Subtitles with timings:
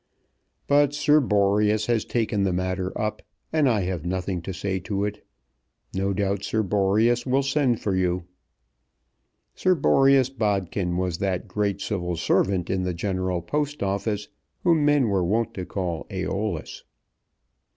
[0.65, 3.21] But Sir Boreas has taken the matter up,
[3.53, 5.23] and I have nothing to say to it.
[5.93, 8.23] No doubt Sir Boreas will send for you."
[9.53, 14.27] Sir Boreas Bodkin was that great Civil servant in the General Post Office
[14.63, 16.81] whom men were wont to call Æolus.